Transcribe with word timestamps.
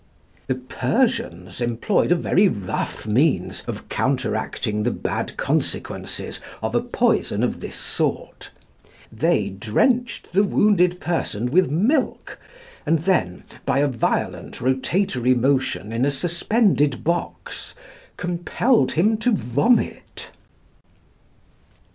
The 0.47 0.55
Persians 0.55 1.61
employed 1.61 2.11
a 2.11 2.15
very 2.15 2.47
rough 2.47 3.05
means 3.05 3.61
of 3.67 3.87
counteracting 3.87 4.81
the 4.81 4.89
bad 4.89 5.37
consequences 5.37 6.39
of 6.63 6.73
a 6.73 6.81
poison 6.81 7.43
of 7.43 7.59
this 7.59 7.75
sort. 7.75 8.49
They 9.11 9.49
drenched 9.49 10.33
the 10.33 10.41
wounded 10.43 10.99
person 10.99 11.51
with 11.51 11.69
milk, 11.69 12.39
and 12.83 12.97
then, 12.97 13.43
by 13.63 13.77
a 13.77 13.87
violent 13.87 14.59
rotatory 14.59 15.35
motion 15.35 15.91
in 15.91 16.03
a 16.03 16.09
suspended 16.09 17.03
box, 17.03 17.75
compelled 18.17 18.93
him 18.93 19.17
to 19.17 19.31
vomit. 19.31 20.31